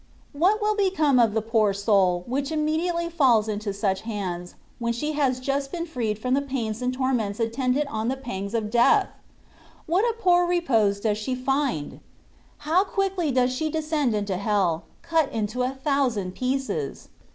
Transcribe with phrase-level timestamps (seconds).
[0.33, 5.11] What will become of the poor soul, which immediately faUs into such hands, when she
[5.11, 9.09] has just been freed from the pains and torments attendant on the pangs of death?
[9.85, 11.99] What a poor repose does she find!
[12.65, 17.09] How quickly does she descend into hell, cut into a thousand pieces